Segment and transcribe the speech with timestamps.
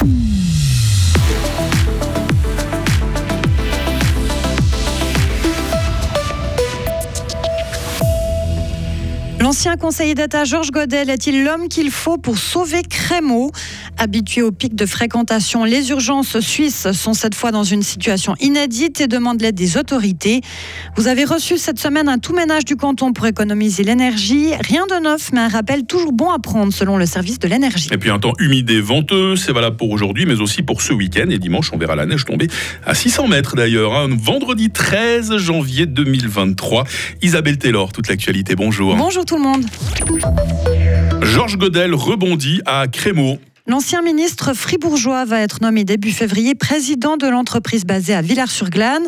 [0.00, 0.37] Mm-hmm.
[9.48, 13.50] L'ancien conseiller d'État Georges Godel est-il l'homme qu'il faut pour sauver Crémeau?
[13.96, 19.00] Habitué au pic de fréquentation, les urgences suisses sont cette fois dans une situation inédite
[19.00, 20.42] et demandent l'aide des autorités.
[20.96, 24.50] Vous avez reçu cette semaine un tout ménage du canton pour économiser l'énergie.
[24.60, 27.88] Rien de neuf, mais un rappel toujours bon à prendre selon le service de l'énergie.
[27.90, 30.92] Et puis un temps humide et venteux, c'est valable pour aujourd'hui, mais aussi pour ce
[30.92, 31.30] week-end.
[31.30, 32.48] Et dimanche, on verra la neige tomber
[32.84, 33.94] à 600 mètres d'ailleurs.
[33.94, 34.08] Hein.
[34.10, 36.84] Vendredi 13 janvier 2023.
[37.22, 38.54] Isabelle Taylor, toute l'actualité.
[38.54, 38.94] Bonjour.
[38.94, 39.37] Bonjour tout le monde.
[41.22, 43.38] Georges Godel rebondit à Crémeau.
[43.68, 49.06] L'ancien ministre fribourgeois va être nommé début février président de l'entreprise basée à Villars-sur-Glane.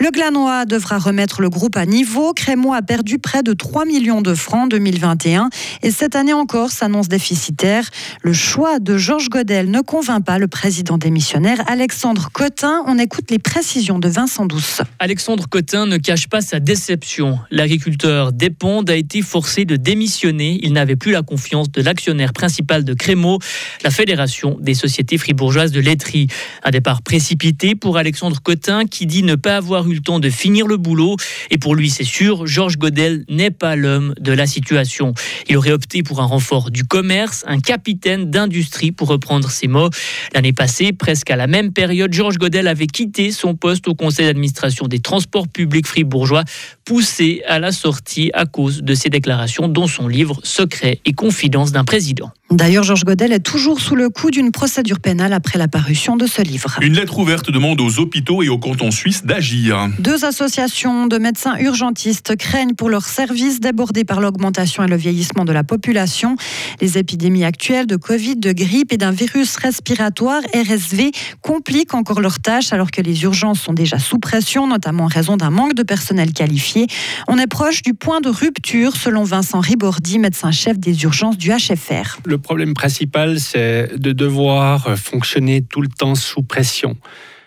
[0.00, 2.32] Le Glanois devra remettre le groupe à niveau.
[2.34, 5.48] Crémeau a perdu près de 3 millions de francs en 2021
[5.82, 7.88] et cette année encore s'annonce déficitaire.
[8.22, 12.82] Le choix de Georges Godel ne convainc pas le président démissionnaire Alexandre Cotin.
[12.88, 14.82] On écoute les précisions de Vincent Douce.
[14.98, 17.38] Alexandre Cotin ne cache pas sa déception.
[17.52, 20.58] L'agriculteur Despondes a été forcé de démissionner.
[20.64, 23.38] Il n'avait plus la confiance de l'actionnaire principal de Crémeau.
[23.84, 26.26] La Fédération des sociétés fribourgeoises de laiterie.
[26.64, 30.30] Un départ précipité pour Alexandre Cotin qui dit ne pas avoir eu le temps de
[30.30, 31.16] finir le boulot.
[31.50, 35.12] Et pour lui, c'est sûr, Georges Godel n'est pas l'homme de la situation.
[35.50, 39.90] Il aurait opté pour un renfort du commerce, un capitaine d'industrie pour reprendre ses mots.
[40.32, 44.24] L'année passée, presque à la même période, Georges Godel avait quitté son poste au conseil
[44.24, 46.44] d'administration des transports publics fribourgeois,
[46.90, 51.70] poussé à la sortie à cause de ses déclarations dont son livre Secret et confidence
[51.70, 52.32] d'un président.
[52.50, 56.26] D'ailleurs, Georges Godel est toujours sous le coup d'une procédure pénale après la parution de
[56.26, 56.78] ce livre.
[56.80, 59.88] Une lettre ouverte demande aux hôpitaux et aux cantons suisses d'agir.
[60.00, 65.44] Deux associations de médecins urgentistes craignent pour leurs services débordés par l'augmentation et le vieillissement
[65.44, 66.34] de la population.
[66.80, 72.40] Les épidémies actuelles de Covid, de grippe et d'un virus respiratoire, RSV, compliquent encore leurs
[72.40, 75.84] tâches alors que les urgences sont déjà sous pression, notamment en raison d'un manque de
[75.84, 76.79] personnel qualifié.
[77.28, 82.20] On est proche du point de rupture, selon Vincent Ribordi, médecin-chef des urgences du HFR
[82.40, 86.96] problème principal, c'est de devoir fonctionner tout le temps sous pression.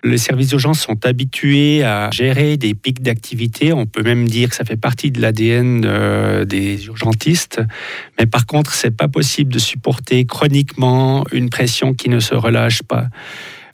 [0.05, 3.71] Les services d'urgence sont habitués à gérer des pics d'activité.
[3.71, 7.61] On peut même dire que ça fait partie de l'ADN euh, des urgentistes.
[8.19, 12.83] Mais par contre, c'est pas possible de supporter chroniquement une pression qui ne se relâche
[12.83, 13.07] pas.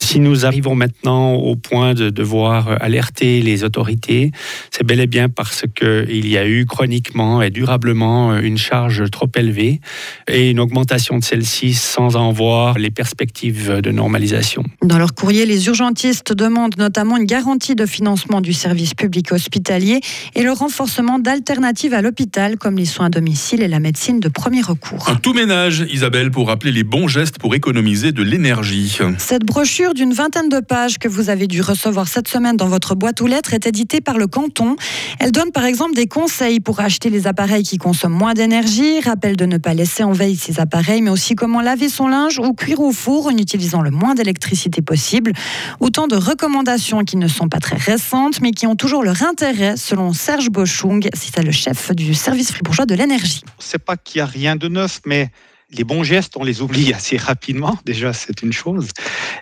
[0.02, 4.32] Si nous arrivons maintenant au point de devoir alerter les autorités,
[4.70, 9.28] c'est bel et bien parce qu'il y a eu chroniquement et durablement une charge trop
[9.36, 9.80] élevée
[10.26, 14.64] et une augmentation de celle-ci sans en voir les perspectives de normalisation.
[14.82, 20.00] Dans leur courrier, les urgentistes demandent notamment une garantie de financement du service public hospitalier
[20.34, 24.28] et le renforcement d'alternatives à l'hôpital comme les soins à domicile et la médecine de
[24.28, 25.08] premier recours.
[25.08, 28.98] Un tout ménage, Isabelle, pour rappeler les bons gestes pour économiser de l'énergie.
[29.18, 32.94] Cette brochure d'une vingtaine de pages que vous avez dû recevoir cette semaine dans votre
[32.94, 34.76] boîte aux lettres est éditée par le canton.
[35.18, 39.36] Elle donne par exemple des conseils pour acheter les appareils qui consomment moins d'énergie, rappelle
[39.36, 42.52] de ne pas laisser en veille ces appareils, mais aussi comment laver son linge ou
[42.52, 45.32] cuire au four en utilisant le moins d'électricité possible.
[45.80, 49.76] Autant de recommandations qui ne sont pas très récentes, mais qui ont toujours leur intérêt,
[49.76, 53.42] selon Serge Bochung, c'est le chef du service fribourgeois de l'énergie.
[53.58, 55.30] C'est pas qu'il n'y a rien de neuf, mais
[55.72, 57.78] les bons gestes, on les oublie assez rapidement.
[57.84, 58.88] Déjà, c'est une chose.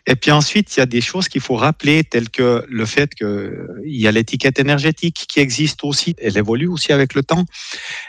[0.07, 3.15] Et puis ensuite, il y a des choses qu'il faut rappeler, telles que le fait
[3.15, 6.15] qu'il y a l'étiquette énergétique qui existe aussi.
[6.19, 7.45] Elle évolue aussi avec le temps.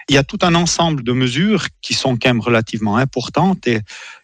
[0.10, 3.80] Il y a tout un ensemble de mesures qui sont quand même relativement importantes et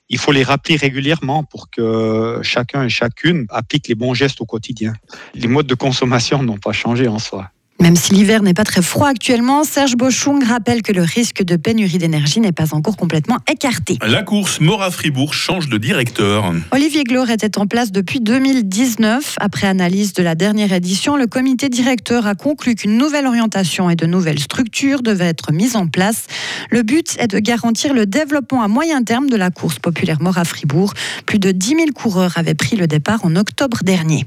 [0.10, 4.46] il faut les rappeler régulièrement pour que chacun et chacune applique les bons gestes au
[4.46, 4.94] quotidien.
[5.34, 7.50] Les modes de consommation n'ont pas changé en soi.
[7.82, 11.58] Même si l'hiver n'est pas très froid actuellement, Serge Bochung rappelle que le risque de
[11.58, 14.00] pénurie d'énergie n'est pas encore complètement écarté.
[14.02, 16.54] La course Mora-Fribourg change de directeur.
[16.72, 19.36] Olivier Glore était en place depuis 2019.
[19.42, 23.96] Après analyse de la dernière édition, le comité directeur a conclu qu'une nouvelle orientation et
[23.96, 26.28] de nouvelles structures devaient être mises en place.
[26.72, 30.94] Le but est de garantir le développement à moyen terme de la course populaire Mora-Fribourg.
[31.26, 34.26] Plus de 10 000 coureurs avaient pris le départ en octobre dernier.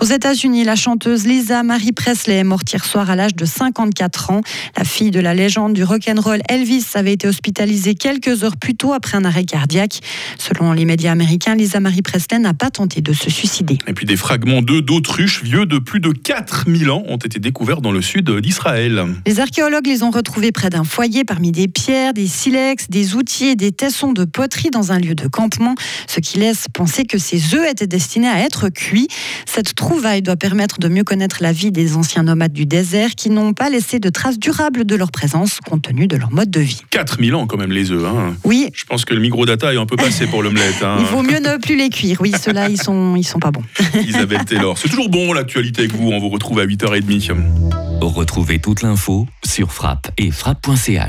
[0.00, 4.30] Aux États-Unis, la chanteuse Lisa Marie Presley est morte hier soir à l'âge de 54
[4.30, 4.40] ans.
[4.76, 8.92] La fille de la légende du rock'n'roll Elvis avait été hospitalisée quelques heures plus tôt
[8.92, 10.00] après un arrêt cardiaque.
[10.38, 13.78] Selon les médias américains, Lisa Marie Presley n'a pas tenté de se suicider.
[13.86, 17.80] Et puis des fragments d'œufs d'autruche vieux de plus de 4000 ans ont été découverts
[17.80, 19.04] dans le sud d'Israël.
[19.26, 23.48] Les archéologues les ont retrouvés près d'un foyer parmi des pierres, des silex, des outils
[23.48, 25.74] et des tessons de poterie dans un lieu de campement,
[26.06, 29.08] ce qui laisse penser que ces œufs étaient destinés à être cuits.
[29.46, 33.30] Cette trouvaille doit permettre de mieux connaître la vie des anciens nomades du désert qui
[33.30, 36.58] n'ont pas laissé de traces durables de leur présence compte tenu de leur mode de
[36.58, 36.82] vie.
[36.90, 38.04] 4000 ans quand même les œufs.
[38.04, 38.34] Hein.
[38.42, 38.70] Oui.
[38.74, 40.82] Je pense que le microdata est un peu passé pour l'omelette.
[40.82, 40.96] Hein.
[41.00, 42.20] Il vaut mieux ne plus les cuire.
[42.20, 43.62] Oui, ceux-là, ils sont, ils sont pas bons.
[44.06, 44.76] Isabelle Taylor.
[44.76, 46.10] C'est toujours bon l'actualité avec vous.
[46.10, 47.36] On vous retrouve à 8h30.
[48.00, 51.06] Retrouvez toute l'info sur frappe et frappe.ch.